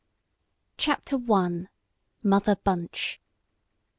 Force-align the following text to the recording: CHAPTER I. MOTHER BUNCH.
CHAPTER 0.77 1.17
I. 1.31 1.67
MOTHER 2.23 2.55
BUNCH. 2.55 3.21